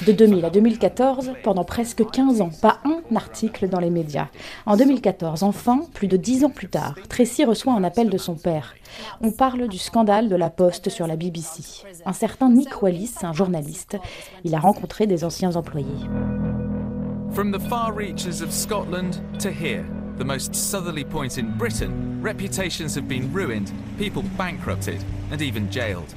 De 0.07 0.13
2000 0.13 0.45
à 0.45 0.51
2014, 0.51 1.33
pendant 1.43 1.65
presque 1.65 2.09
15 2.11 2.41
ans, 2.41 2.51
pas 2.63 2.81
un 2.85 3.01
article 3.15 3.69
dans 3.69 3.81
les 3.81 3.91
médias. 3.91 4.29
En 4.67 4.77
2014, 4.77 5.43
enfin, 5.43 5.81
plus 5.95 6.09
de 6.09 6.17
10 6.17 6.45
ans 6.45 6.51
plus 6.51 6.69
tard, 6.69 6.95
Tracy 7.09 7.45
reçoit 7.45 7.75
un 7.75 7.85
appel 7.85 8.11
de 8.11 8.19
son 8.19 8.35
père. 8.35 8.75
On 9.21 9.31
parle 9.31 9.69
du 9.69 9.79
scandale 9.79 10.29
de 10.29 10.37
la 10.37 10.51
poste 10.51 10.89
sur 10.91 11.07
la 11.07 11.17
BBC. 11.17 11.85
Un 12.05 12.13
certain 12.13 12.51
Nick 12.51 12.83
Wallis, 12.83 13.15
un 13.23 13.33
journaliste, 13.33 13.97
il 14.45 14.55
a 14.55 14.61
rencontré 14.61 15.07
des 15.07 15.25
anciens 15.25 15.57
employés. 15.57 15.87
From 17.33 17.53
the 17.53 17.61
far 17.69 17.93
reaches 17.95 18.41
of 18.41 18.51
Scotland 18.51 19.21
to 19.41 19.51
here, 19.51 19.85
the 20.19 20.25
most 20.25 20.55
southerly 20.55 21.05
point 21.05 21.37
in 21.37 21.57
Britain, 21.59 22.23
reputations 22.23 22.97
have 22.97 23.07
been 23.07 23.31
ruined, 23.33 23.71
people 23.99 24.23
bankrupted 24.39 25.03
and 25.31 25.43
even 25.43 25.71
jailed. 25.71 26.15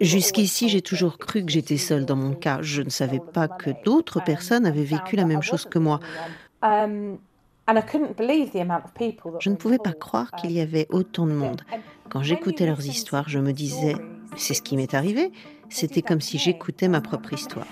Jusqu'ici, 0.00 0.68
j'ai 0.68 0.82
toujours 0.82 1.18
cru 1.18 1.44
que 1.44 1.50
j'étais 1.52 1.76
seule 1.76 2.04
dans 2.04 2.16
mon 2.16 2.34
cas. 2.34 2.58
Je 2.60 2.82
ne 2.82 2.90
savais 2.90 3.20
pas 3.20 3.48
que 3.48 3.70
d'autres 3.84 4.22
personnes 4.22 4.66
avaient 4.66 4.84
vécu 4.84 5.16
la 5.16 5.24
même 5.24 5.42
chose 5.42 5.64
que 5.64 5.78
moi. 5.78 6.00
Um, 6.62 7.18
je 9.40 9.50
ne 9.50 9.54
pouvais 9.56 9.78
pas 9.78 9.92
croire 9.92 10.32
qu'il 10.32 10.52
y 10.52 10.60
avait 10.60 10.86
autant 10.90 11.26
de 11.26 11.32
monde. 11.32 11.62
Quand 12.10 12.22
j'écoutais 12.22 12.66
leurs 12.66 12.84
histoires, 12.86 13.28
je 13.28 13.38
me 13.38 13.52
disais, 13.52 13.94
c'est 14.36 14.54
ce 14.54 14.62
qui 14.62 14.76
m'est 14.76 14.94
arrivé. 14.94 15.32
C'était 15.68 16.02
comme 16.02 16.20
si 16.20 16.38
j'écoutais 16.38 16.88
ma 16.88 17.00
propre 17.00 17.32
histoire. 17.32 17.66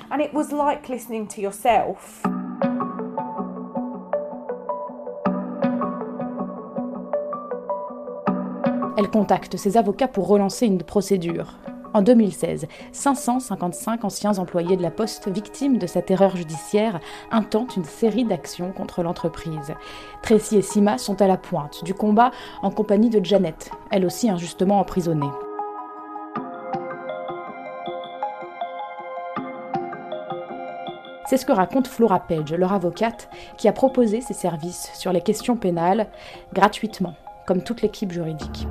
Elle 9.00 9.08
contacte 9.08 9.56
ses 9.56 9.78
avocats 9.78 10.08
pour 10.08 10.28
relancer 10.28 10.66
une 10.66 10.82
procédure. 10.82 11.56
En 11.94 12.02
2016, 12.02 12.66
555 12.92 14.04
anciens 14.04 14.38
employés 14.38 14.76
de 14.76 14.82
la 14.82 14.90
Poste 14.90 15.28
victimes 15.28 15.78
de 15.78 15.86
cette 15.86 16.10
erreur 16.10 16.36
judiciaire 16.36 17.00
intentent 17.30 17.76
une 17.76 17.84
série 17.84 18.26
d'actions 18.26 18.72
contre 18.72 19.02
l'entreprise. 19.02 19.72
Tracy 20.20 20.58
et 20.58 20.62
Sima 20.62 20.98
sont 20.98 21.22
à 21.22 21.26
la 21.26 21.38
pointe 21.38 21.82
du 21.82 21.94
combat 21.94 22.30
en 22.60 22.70
compagnie 22.70 23.08
de 23.08 23.24
Janet, 23.24 23.70
elle 23.90 24.04
aussi 24.04 24.28
injustement 24.28 24.80
emprisonnée. 24.80 25.30
C'est 31.24 31.38
ce 31.38 31.46
que 31.46 31.52
raconte 31.52 31.88
Flora 31.88 32.20
Page, 32.20 32.52
leur 32.52 32.74
avocate, 32.74 33.30
qui 33.56 33.66
a 33.66 33.72
proposé 33.72 34.20
ses 34.20 34.34
services 34.34 34.90
sur 34.92 35.10
les 35.10 35.22
questions 35.22 35.56
pénales 35.56 36.08
gratuitement, 36.52 37.14
comme 37.46 37.62
toute 37.62 37.80
l'équipe 37.80 38.12
juridique. 38.12 38.66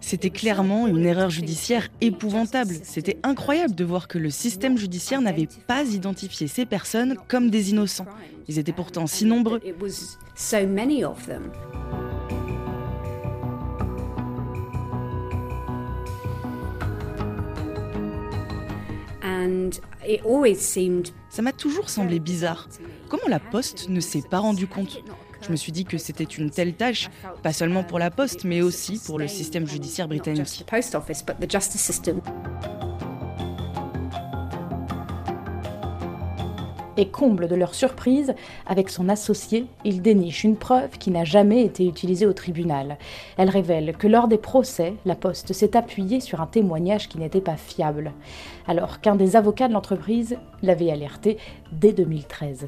C'était 0.00 0.30
clairement 0.30 0.86
une 0.86 1.04
erreur 1.04 1.30
judiciaire 1.30 1.88
épouvantable. 2.00 2.74
C'était 2.82 3.18
incroyable 3.22 3.74
de 3.74 3.84
voir 3.84 4.08
que 4.08 4.18
le 4.18 4.30
système 4.30 4.78
judiciaire 4.78 5.20
n'avait 5.20 5.48
pas 5.66 5.84
identifié 5.84 6.48
ces 6.48 6.66
personnes 6.66 7.16
comme 7.28 7.50
des 7.50 7.70
innocents. 7.70 8.06
Ils 8.48 8.58
étaient 8.58 8.72
pourtant 8.72 9.06
si 9.06 9.24
nombreux. 9.24 9.60
Ça 21.28 21.42
m'a 21.42 21.52
toujours 21.52 21.90
semblé 21.90 22.18
bizarre. 22.18 22.68
Comment 23.08 23.28
la 23.28 23.40
Poste 23.40 23.88
ne 23.88 24.00
s'est 24.00 24.24
pas 24.28 24.38
rendue 24.38 24.66
compte? 24.66 25.02
Je 25.42 25.50
me 25.50 25.56
suis 25.56 25.72
dit 25.72 25.84
que 25.84 25.98
c'était 25.98 26.24
une 26.24 26.50
telle 26.50 26.74
tâche, 26.74 27.10
pas 27.42 27.52
seulement 27.52 27.82
pour 27.82 27.98
la 27.98 28.10
Poste, 28.10 28.44
mais 28.44 28.62
aussi 28.62 29.00
pour 29.04 29.18
le 29.18 29.28
système 29.28 29.66
judiciaire 29.66 30.08
britannique. 30.08 30.64
Et 36.96 37.08
comble 37.08 37.48
de 37.48 37.54
leur 37.54 37.74
surprise, 37.74 38.34
avec 38.66 38.90
son 38.90 39.08
associé, 39.08 39.64
il 39.84 40.02
déniche 40.02 40.44
une 40.44 40.56
preuve 40.56 40.98
qui 40.98 41.10
n'a 41.10 41.24
jamais 41.24 41.64
été 41.64 41.86
utilisée 41.86 42.26
au 42.26 42.34
tribunal. 42.34 42.98
Elle 43.38 43.48
révèle 43.48 43.96
que 43.96 44.06
lors 44.06 44.28
des 44.28 44.36
procès, 44.36 44.94
la 45.06 45.14
Poste 45.14 45.54
s'est 45.54 45.76
appuyée 45.76 46.20
sur 46.20 46.42
un 46.42 46.46
témoignage 46.46 47.08
qui 47.08 47.16
n'était 47.16 47.40
pas 47.40 47.56
fiable, 47.56 48.12
alors 48.66 49.00
qu'un 49.00 49.16
des 49.16 49.34
avocats 49.34 49.68
de 49.68 49.72
l'entreprise 49.72 50.36
l'avait 50.62 50.90
alerté 50.90 51.38
dès 51.72 51.92
2013. 51.92 52.66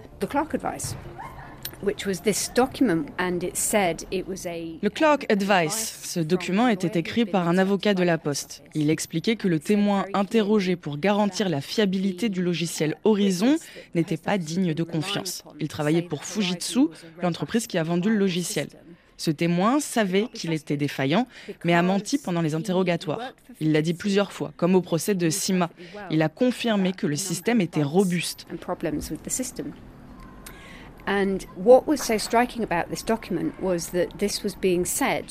Le 4.83 4.89
Clark 4.89 5.27
Advice, 5.29 5.99
ce 6.05 6.21
document 6.21 6.69
était 6.69 6.97
écrit 6.97 7.25
par 7.25 7.49
un 7.49 7.59
avocat 7.59 7.93
de 7.95 8.05
la 8.05 8.19
Poste. 8.19 8.63
Il 8.75 8.89
expliquait 8.89 9.35
que 9.35 9.49
le 9.49 9.59
témoin 9.59 10.05
interrogé 10.15 10.77
pour 10.77 10.97
garantir 10.99 11.49
la 11.49 11.61
fiabilité 11.61 12.29
du 12.29 12.41
logiciel 12.41 12.95
Horizon 13.03 13.57
n'était 13.97 14.17
pas 14.17 14.39
digne 14.39 14.75
de 14.75 14.83
confiance. 14.85 15.43
Il 15.59 15.67
travaillait 15.67 16.03
pour 16.03 16.25
Fujitsu, 16.25 16.87
l'entreprise 17.21 17.67
qui 17.67 17.79
a 17.79 17.83
vendu 17.83 18.11
le 18.11 18.17
logiciel. 18.17 18.69
Ce 19.17 19.33
témoin 19.33 19.81
savait 19.81 20.27
qu'il 20.33 20.53
était 20.53 20.77
défaillant, 20.77 21.27
mais 21.65 21.75
a 21.75 21.83
menti 21.83 22.19
pendant 22.19 22.43
les 22.43 22.55
interrogatoires. 22.55 23.33
Il 23.61 23.73
l'a 23.73 23.83
dit 23.83 23.95
plusieurs 23.95 24.33
fois, 24.33 24.53
comme 24.57 24.77
au 24.77 24.83
procès 24.83 25.17
de 25.17 25.31
Sima. 25.31 25.69
Il 26.11 26.23
a 26.23 26.29
confirmé 26.29 26.93
que 26.93 27.09
le 27.09 27.17
système 27.17 27.61
était 27.61 27.83
robuste. 27.83 28.47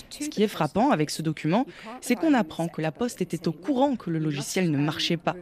Ce 0.09 0.29
qui 0.29 0.43
est 0.43 0.47
frappant 0.47 0.91
avec 0.91 1.09
ce 1.09 1.21
document, 1.21 1.65
c'est 2.01 2.15
qu'on 2.15 2.33
apprend 2.33 2.67
que 2.67 2.81
la 2.81 2.91
Poste 2.91 3.21
était 3.21 3.47
au 3.47 3.51
courant 3.51 3.95
que 3.95 4.09
le 4.09 4.19
logiciel 4.19 4.69
ne 4.71 4.77
marchait 4.77 5.17
pas. 5.17 5.35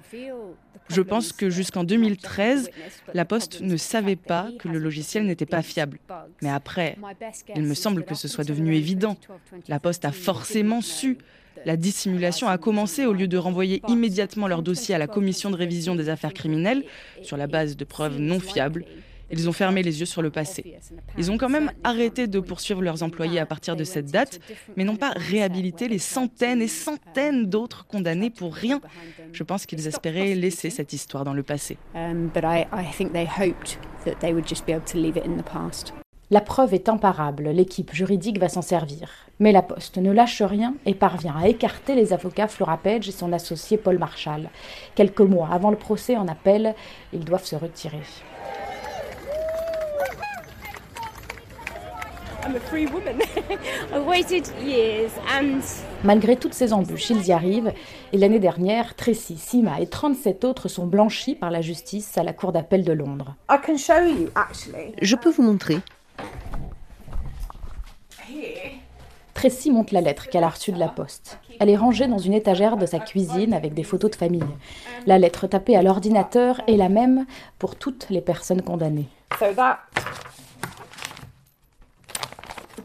Je 0.89 1.01
pense 1.01 1.33
que 1.33 1.50
jusqu'en 1.50 1.83
2013, 1.83 2.69
la 3.13 3.25
Poste 3.25 3.62
ne 3.62 3.77
savait 3.77 4.15
pas 4.15 4.50
que 4.59 4.67
le 4.67 4.79
logiciel 4.79 5.25
n'était 5.25 5.45
pas 5.45 5.62
fiable. 5.62 6.00
Mais 6.41 6.50
après, 6.50 6.98
il 7.55 7.63
me 7.63 7.74
semble 7.74 8.03
que 8.03 8.15
ce 8.15 8.27
soit 8.27 8.43
devenu 8.43 8.75
évident. 8.75 9.17
La 9.67 9.79
Poste 9.79 10.05
a 10.05 10.12
forcément 10.12 10.81
su. 10.81 11.17
La 11.65 11.75
dissimulation 11.75 12.48
a 12.48 12.57
commencé 12.57 13.05
au 13.05 13.13
lieu 13.13 13.27
de 13.27 13.38
renvoyer 13.38 13.81
immédiatement 13.88 14.48
leur 14.48 14.62
dossier 14.62 14.95
à 14.95 14.98
la 14.98 15.07
commission 15.07 15.50
de 15.50 15.57
révision 15.57 15.95
des 15.95 16.09
affaires 16.09 16.33
criminelles 16.33 16.86
sur 17.21 17.36
la 17.38 17.48
base 17.48 17.75
de 17.75 17.83
preuves 17.83 18.19
non 18.19 18.39
fiables. 18.39 18.86
Ils 19.31 19.48
ont 19.48 19.53
fermé 19.53 19.83
les 19.83 20.00
yeux 20.00 20.05
sur 20.05 20.21
le 20.21 20.29
passé. 20.29 20.79
Ils 21.17 21.31
ont 21.31 21.38
quand 21.38 21.50
même 21.50 21.71
arrêté 21.83 22.27
de 22.27 22.39
poursuivre 22.39 22.81
leurs 22.81 23.03
employés 23.03 23.39
à 23.39 23.45
partir 23.45 23.75
de 23.75 23.83
cette 23.83 24.07
date, 24.07 24.39
mais 24.75 24.83
n'ont 24.83 24.95
pas 24.95 25.13
réhabilité 25.15 25.88
les 25.88 26.00
centaines 26.00 26.62
et 26.62 26.67
centaines 26.67 27.45
d'autres 27.45 27.86
condamnés 27.86 28.29
pour 28.29 28.53
rien. 28.53 28.81
Je 29.31 29.43
pense 29.43 29.65
qu'ils 29.65 29.88
espéraient 29.88 30.36
laisser 30.36 30.69
cette 30.69 30.93
histoire 30.93 31.24
dans 31.24 31.33
le 31.33 31.43
passé. 31.43 31.77
La 36.31 36.41
preuve 36.41 36.75
est 36.75 36.89
imparable, 36.89 37.50
l'équipe 37.50 37.91
juridique 37.91 38.38
va 38.38 38.50
s'en 38.50 38.62
servir. 38.62 39.09
Mais 39.39 39.51
la 39.51 39.63
Poste 39.63 39.98
ne 39.98 40.12
lâche 40.12 40.43
rien 40.43 40.75
et 40.86 40.93
parvient 40.93 41.36
à 41.36 41.48
écarter 41.48 41.95
les 41.95 42.13
avocats 42.13 42.48
Flora 42.48 42.77
Page 42.77 43.09
et 43.09 43.12
son 43.12 43.33
associé 43.33 43.77
Paul 43.77 43.98
Marshall. 43.98 44.50
Quelques 44.93 45.21
mois 45.21 45.50
avant 45.51 45.71
le 45.71 45.77
procès 45.77 46.17
en 46.17 46.27
appel, 46.27 46.75
ils 47.13 47.25
doivent 47.25 47.45
se 47.45 47.55
retirer. 47.55 48.03
Malgré 56.03 56.36
toutes 56.36 56.53
ces 56.53 56.74
embûches, 56.74 57.10
ils 57.10 57.27
y 57.27 57.32
arrivent. 57.32 57.74
Et 58.13 58.18
l'année 58.18 58.39
dernière, 58.39 58.96
Tracy, 58.96 59.38
Sima 59.38 59.79
et 59.82 59.88
37 59.88 60.46
autres 60.46 60.68
sont 60.68 60.88
blanchis 60.88 61.36
par 61.36 61.51
la 61.51 61.62
justice 61.62 62.18
à 62.18 62.24
la 62.24 62.34
Cour 62.34 62.51
d'appel 62.51 62.84
de 62.84 62.94
Londres. 62.94 63.36
Je 65.01 65.15
peux 65.15 65.29
vous 65.29 65.44
montrer. 65.44 65.79
Tracy 69.34 69.72
montre 69.72 69.94
la 69.94 70.01
lettre 70.01 70.27
qu'elle 70.29 70.44
a 70.44 70.50
reçue 70.50 70.74
de 70.74 70.79
la 70.79 70.89
poste. 70.89 71.39
Elle 71.62 71.70
est 71.70 71.77
rangée 71.77 72.08
dans 72.08 72.18
une 72.18 72.34
étagère 72.34 72.75
de 72.75 72.86
sa 72.86 73.00
cuisine 73.00 73.53
avec 73.53 73.74
des 73.74 73.84
photos 73.84 74.12
de 74.12 74.15
famille. 74.18 74.44
La 75.06 75.18
lettre 75.18 75.48
tapée 75.48 75.77
à 75.77 75.82
l'ordinateur 75.82 76.62
est 76.68 76.75
la 76.75 76.89
même 76.89 77.25
pour 77.58 77.77
toutes 77.77 78.10
les 78.10 78.22
personnes 78.22 78.62
condamnées. 78.62 79.08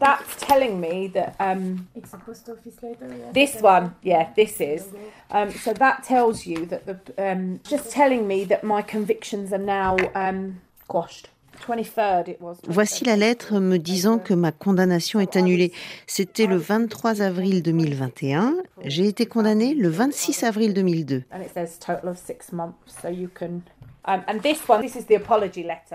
That's 0.05 0.35
telling 0.35 0.79
me 0.79 1.07
that 1.07 1.35
um, 1.39 1.87
it's 1.95 2.13
a 2.13 2.17
post 2.17 2.47
office 2.49 2.77
letter. 2.83 3.07
Yes. 3.09 3.33
This 3.33 3.61
one, 3.61 3.95
yeah, 4.03 4.29
this 4.35 4.61
is. 4.61 4.83
Um, 5.31 5.49
so 5.51 5.73
that 5.73 6.03
tells 6.03 6.45
you 6.45 6.65
that 6.67 6.85
the 6.85 6.97
um, 7.17 7.59
just 7.67 7.89
telling 7.91 8.27
me 8.27 8.45
that 8.45 8.63
my 8.63 8.81
convictions 8.83 9.51
are 9.51 9.65
now 9.79 9.97
um, 10.13 10.61
quashed. 10.87 11.29
Voici 12.67 13.05
la 13.05 13.15
lettre 13.15 13.59
me 13.59 13.77
disant 13.77 14.19
que 14.19 14.33
ma 14.33 14.51
condamnation 14.51 15.21
est 15.21 15.37
annulée. 15.37 15.71
C'était 16.05 16.47
le 16.47 16.57
23 16.57 17.21
avril 17.21 17.63
2021. 17.63 18.57
J'ai 18.83 19.07
été 19.07 19.25
condamnée 19.25 19.73
le 19.73 19.87
26 19.87 20.43
avril 20.43 20.73
2002. 20.73 21.23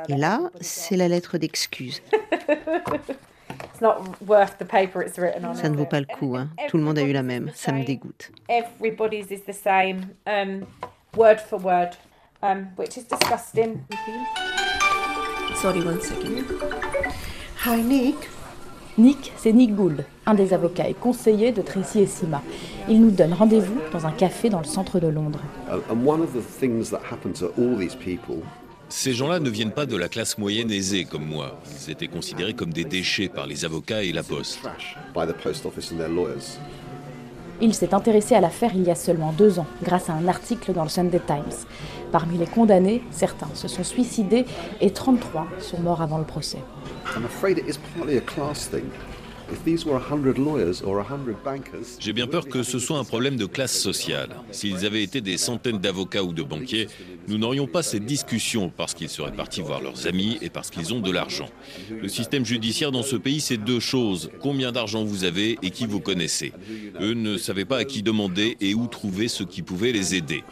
Et 0.08 0.16
là, 0.16 0.40
c'est 0.62 0.96
la 0.96 1.08
lettre 1.08 1.36
d'excuse. 1.36 2.00
Ça 3.80 5.68
ne 5.68 5.76
vaut 5.76 5.86
pas 5.86 6.00
le 6.00 6.06
coup. 6.06 6.36
Hein. 6.36 6.48
Tout 6.68 6.76
le 6.76 6.82
monde 6.82 6.98
a 6.98 7.02
eu 7.02 7.12
la 7.12 7.22
même. 7.22 7.50
Ça 7.54 7.72
me 7.72 7.84
dégoûte. 7.84 8.30
Everybody's 8.48 9.30
is 9.30 9.40
the 9.46 9.52
same, 9.52 10.08
um, 10.26 10.66
word 11.16 11.40
for 11.40 11.58
word, 11.58 11.90
um, 12.42 12.66
which 12.76 12.96
is 12.96 13.04
disgusting. 13.04 13.80
Sorry, 15.54 15.80
one 15.80 16.00
second. 16.00 16.44
Hi, 17.64 17.82
Nick. 17.82 18.16
Nick, 18.98 19.32
c'est 19.36 19.52
Nick 19.52 19.74
Gould, 19.74 20.04
un 20.26 20.34
des 20.34 20.52
avocats 20.52 20.88
et 20.88 20.94
conseillers 20.94 21.52
de 21.52 21.62
Tracy 21.62 22.00
et 22.00 22.06
Sima. 22.06 22.42
Il 22.88 23.00
nous 23.00 23.10
donne 23.10 23.32
rendez-vous 23.32 23.80
dans 23.92 24.06
un 24.06 24.10
café 24.10 24.50
dans 24.50 24.58
le 24.58 24.64
centre 24.64 25.00
de 25.00 25.06
Londres. 25.06 25.40
Ces 28.90 29.12
gens-là 29.12 29.38
ne 29.38 29.48
viennent 29.48 29.70
pas 29.70 29.86
de 29.86 29.96
la 29.96 30.08
classe 30.08 30.36
moyenne 30.36 30.70
aisée 30.70 31.04
comme 31.04 31.24
moi. 31.24 31.60
Ils 31.86 31.92
étaient 31.92 32.08
considérés 32.08 32.54
comme 32.54 32.72
des 32.72 32.84
déchets 32.84 33.28
par 33.28 33.46
les 33.46 33.64
avocats 33.64 34.02
et 34.02 34.10
la 34.10 34.24
poste. 34.24 34.58
Il 37.62 37.72
s'est 37.72 37.94
intéressé 37.94 38.34
à 38.34 38.40
l'affaire 38.40 38.72
il 38.74 38.82
y 38.82 38.90
a 38.90 38.96
seulement 38.96 39.32
deux 39.32 39.60
ans, 39.60 39.66
grâce 39.82 40.10
à 40.10 40.14
un 40.14 40.26
article 40.26 40.72
dans 40.72 40.82
le 40.82 40.88
Sunday 40.88 41.20
Times. 41.24 41.66
Parmi 42.10 42.36
les 42.36 42.46
condamnés, 42.46 43.02
certains 43.12 43.48
se 43.54 43.68
sont 43.68 43.84
suicidés 43.84 44.44
et 44.80 44.90
33 44.90 45.46
sont 45.60 45.78
morts 45.78 46.02
avant 46.02 46.18
le 46.18 46.24
procès. 46.24 46.58
J'ai 51.98 52.12
bien 52.12 52.26
peur 52.26 52.48
que 52.48 52.62
ce 52.62 52.78
soit 52.78 52.98
un 52.98 53.04
problème 53.04 53.36
de 53.36 53.46
classe 53.46 53.76
sociale. 53.76 54.36
S'ils 54.52 54.86
avaient 54.86 55.02
été 55.02 55.20
des 55.20 55.36
centaines 55.36 55.78
d'avocats 55.78 56.22
ou 56.22 56.32
de 56.32 56.42
banquiers, 56.42 56.86
nous 57.28 57.36
n'aurions 57.36 57.66
pas 57.66 57.82
cette 57.82 58.04
discussion 58.06 58.72
parce 58.74 58.94
qu'ils 58.94 59.08
seraient 59.08 59.32
partis 59.32 59.60
voir 59.60 59.80
leurs 59.80 60.06
amis 60.06 60.38
et 60.40 60.50
parce 60.50 60.70
qu'ils 60.70 60.94
ont 60.94 61.00
de 61.00 61.10
l'argent. 61.10 61.48
Le 61.90 62.08
système 62.08 62.44
judiciaire 62.44 62.92
dans 62.92 63.02
ce 63.02 63.16
pays, 63.16 63.40
c'est 63.40 63.56
deux 63.56 63.80
choses. 63.80 64.30
Combien 64.40 64.72
d'argent 64.72 65.04
vous 65.04 65.24
avez 65.24 65.58
et 65.62 65.70
qui 65.70 65.86
vous 65.86 66.00
connaissez. 66.00 66.52
Eux 67.00 67.14
ne 67.14 67.36
savaient 67.36 67.64
pas 67.64 67.78
à 67.78 67.84
qui 67.84 68.02
demander 68.02 68.56
et 68.60 68.74
où 68.74 68.86
trouver 68.86 69.28
ce 69.28 69.42
qui 69.42 69.62
pouvait 69.62 69.92
les 69.92 70.14
aider. 70.14 70.44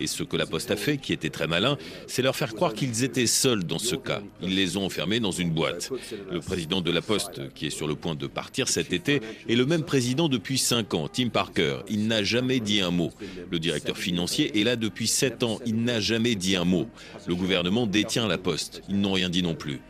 Et 0.00 0.06
ce 0.06 0.22
que 0.22 0.36
la 0.36 0.46
Poste 0.46 0.70
a 0.70 0.76
fait, 0.76 0.98
qui 0.98 1.12
était 1.12 1.30
très 1.30 1.46
malin, 1.46 1.76
c'est 2.06 2.22
leur 2.22 2.36
faire 2.36 2.54
croire 2.54 2.74
qu'ils 2.74 3.04
étaient 3.04 3.26
seuls 3.26 3.64
dans 3.64 3.78
ce 3.78 3.96
cas. 3.96 4.20
Ils 4.42 4.56
les 4.56 4.76
ont 4.76 4.84
enfermés 4.84 5.20
dans 5.20 5.30
une 5.30 5.50
boîte. 5.50 5.90
Le 6.30 6.40
président 6.40 6.80
de 6.80 6.90
la 6.90 7.02
Poste, 7.02 7.52
qui 7.54 7.66
est 7.66 7.70
sur 7.70 7.86
le 7.86 7.94
point 7.94 8.14
de 8.14 8.26
partir 8.26 8.68
cet 8.68 8.92
été, 8.92 9.20
est 9.48 9.54
le 9.54 9.66
même 9.66 9.82
président 9.82 10.28
depuis 10.28 10.58
5 10.58 10.94
ans, 10.94 11.08
Tim 11.08 11.28
Parker. 11.28 11.78
Il 11.88 12.06
n'a 12.06 12.22
jamais 12.22 12.60
dit 12.60 12.80
un 12.80 12.90
mot. 12.90 13.10
Le 13.50 13.58
directeur 13.58 13.96
financier 13.96 14.60
est 14.60 14.64
là 14.64 14.76
depuis 14.76 15.06
7 15.06 15.42
ans. 15.42 15.58
Il 15.66 15.84
n'a 15.84 16.00
jamais 16.00 16.34
dit 16.34 16.56
un 16.56 16.64
mot. 16.64 16.86
Le 17.26 17.34
gouvernement 17.34 17.86
détient 17.86 18.26
la 18.28 18.38
Poste. 18.38 18.82
Ils 18.88 19.00
n'ont 19.00 19.12
rien 19.12 19.28
dit 19.28 19.42
non 19.42 19.54
plus. 19.54 19.80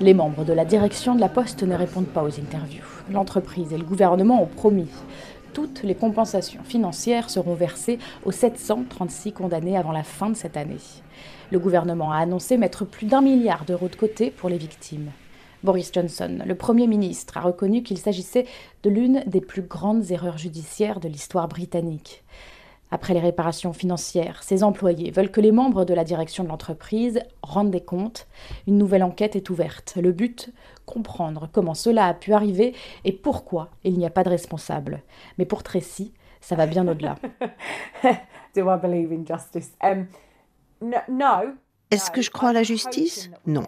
Les 0.00 0.14
membres 0.14 0.44
de 0.44 0.52
la 0.54 0.64
direction 0.64 1.14
de 1.14 1.20
la 1.20 1.28
Poste 1.28 1.62
ne 1.62 1.74
répondent 1.74 2.06
pas 2.06 2.22
aux 2.22 2.40
interviews. 2.40 2.99
L'entreprise 3.10 3.72
et 3.72 3.78
le 3.78 3.84
gouvernement 3.84 4.42
ont 4.42 4.46
promis. 4.46 4.88
Toutes 5.52 5.82
les 5.82 5.96
compensations 5.96 6.62
financières 6.62 7.28
seront 7.28 7.54
versées 7.54 7.98
aux 8.24 8.30
736 8.30 9.32
condamnés 9.32 9.76
avant 9.76 9.90
la 9.90 10.04
fin 10.04 10.30
de 10.30 10.36
cette 10.36 10.56
année. 10.56 10.78
Le 11.50 11.58
gouvernement 11.58 12.12
a 12.12 12.18
annoncé 12.18 12.56
mettre 12.56 12.84
plus 12.84 13.06
d'un 13.06 13.20
milliard 13.20 13.64
d'euros 13.64 13.88
de 13.88 13.96
côté 13.96 14.30
pour 14.30 14.48
les 14.48 14.58
victimes. 14.58 15.10
Boris 15.64 15.90
Johnson, 15.92 16.38
le 16.46 16.54
Premier 16.54 16.86
ministre, 16.86 17.36
a 17.36 17.40
reconnu 17.40 17.82
qu'il 17.82 17.98
s'agissait 17.98 18.46
de 18.84 18.90
l'une 18.90 19.24
des 19.26 19.40
plus 19.40 19.62
grandes 19.62 20.10
erreurs 20.10 20.38
judiciaires 20.38 21.00
de 21.00 21.08
l'histoire 21.08 21.48
britannique. 21.48 22.22
Après 22.90 23.14
les 23.14 23.20
réparations 23.20 23.72
financières, 23.72 24.42
ses 24.42 24.64
employés 24.64 25.10
veulent 25.10 25.30
que 25.30 25.40
les 25.40 25.52
membres 25.52 25.84
de 25.84 25.94
la 25.94 26.04
direction 26.04 26.42
de 26.42 26.48
l'entreprise 26.48 27.20
rendent 27.42 27.70
des 27.70 27.84
comptes. 27.84 28.26
Une 28.66 28.78
nouvelle 28.78 29.04
enquête 29.04 29.36
est 29.36 29.50
ouverte. 29.50 29.96
Le 30.00 30.12
but 30.12 30.52
Comprendre 30.86 31.48
comment 31.52 31.74
cela 31.74 32.06
a 32.06 32.14
pu 32.14 32.32
arriver 32.32 32.74
et 33.04 33.12
pourquoi 33.12 33.68
il 33.84 33.96
n'y 33.96 34.06
a 34.06 34.10
pas 34.10 34.24
de 34.24 34.28
responsable. 34.28 35.02
Mais 35.38 35.44
pour 35.44 35.62
Tracy, 35.62 36.12
ça 36.40 36.56
va 36.56 36.66
bien 36.66 36.88
au-delà. 36.88 37.16
Do 38.56 38.68
I 38.68 38.76
believe 38.80 39.12
in 39.12 39.24
justice? 39.24 39.70
Um, 39.82 40.06
no. 40.80 41.54
Est-ce 41.90 42.10
que 42.10 42.22
je 42.22 42.30
crois 42.30 42.50
à 42.50 42.52
la 42.52 42.62
justice? 42.62 43.30
Non. 43.46 43.64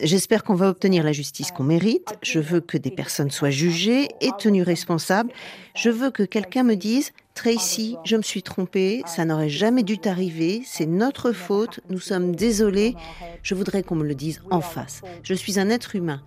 J'espère 0.00 0.44
qu'on 0.44 0.54
va 0.54 0.68
obtenir 0.68 1.02
la 1.02 1.12
justice 1.12 1.50
qu'on 1.50 1.64
mérite. 1.64 2.16
Je 2.22 2.38
veux 2.38 2.60
que 2.60 2.78
des 2.78 2.92
personnes 2.92 3.32
soient 3.32 3.50
jugées 3.50 4.08
et 4.20 4.30
tenues 4.38 4.62
responsables. 4.62 5.32
Je 5.74 5.90
veux 5.90 6.10
que 6.10 6.22
quelqu'un 6.22 6.62
me 6.62 6.76
dise 6.76 7.12
Tracy, 7.34 7.98
je 8.04 8.16
me 8.16 8.22
suis 8.22 8.44
trompée, 8.44 9.02
ça 9.06 9.24
n'aurait 9.24 9.48
jamais 9.48 9.82
dû 9.82 9.98
t'arriver, 9.98 10.62
c'est 10.64 10.86
notre 10.86 11.32
faute, 11.32 11.80
nous 11.90 11.98
sommes 11.98 12.34
désolés. 12.34 12.94
Je 13.42 13.56
voudrais 13.56 13.82
qu'on 13.82 13.96
me 13.96 14.06
le 14.06 14.14
dise 14.14 14.40
en 14.50 14.60
face. 14.60 15.02
Je 15.24 15.34
suis 15.34 15.58
un 15.58 15.68
être 15.68 15.96
humain. 15.96 16.22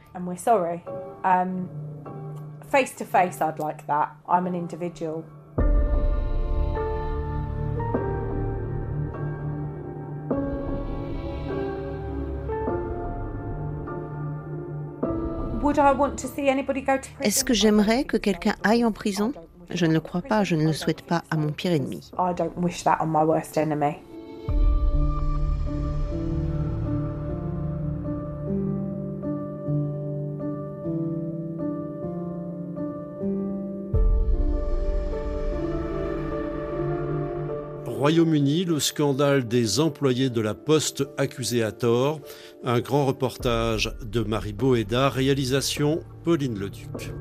Um, 1.23 1.67
face 2.69 2.95
to 2.95 3.05
face, 3.05 3.39
I'd 3.41 3.57
like 3.57 3.87
that. 3.87 4.11
I'm 4.27 4.45
an 4.45 4.53
individual. 4.53 5.23
Est-ce 17.21 17.43
que 17.43 17.53
j'aimerais 17.53 18.03
que 18.05 18.17
quelqu'un 18.17 18.55
aille 18.63 18.85
en 18.85 18.91
prison? 18.91 19.33
Je 19.69 19.85
ne 19.85 19.93
le 19.93 19.99
crois 19.99 20.21
pas, 20.21 20.43
je 20.43 20.55
ne 20.55 20.65
le 20.65 20.73
souhaite 20.73 21.01
pas 21.01 21.23
à 21.29 21.37
mon 21.37 21.51
pire 21.51 21.71
ennemi. 21.71 22.11
Royaume-Uni, 37.85 38.63
le 38.63 38.79
scandale 38.79 39.47
des 39.47 39.79
employés 39.79 40.29
de 40.29 40.39
la 40.39 40.53
Poste 40.53 41.03
accusés 41.17 41.63
à 41.63 41.71
tort. 41.71 42.21
Un 42.63 42.79
grand 42.79 43.05
reportage 43.05 43.91
de 44.01 44.21
Marie 44.21 44.53
Boéda, 44.53 45.09
réalisation 45.09 46.03
Pauline 46.23 46.57
Leduc. 46.57 47.11